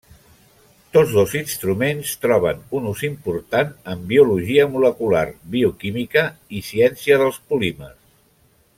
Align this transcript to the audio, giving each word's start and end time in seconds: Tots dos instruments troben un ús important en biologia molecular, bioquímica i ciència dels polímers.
Tots 0.95 1.11
dos 1.17 1.35
instruments 1.39 2.13
troben 2.23 2.63
un 2.79 2.87
ús 2.93 3.03
important 3.09 3.69
en 3.93 4.03
biologia 4.13 4.67
molecular, 4.77 5.23
bioquímica 5.57 6.25
i 6.63 6.67
ciència 6.73 7.25
dels 7.25 7.43
polímers. 7.53 7.99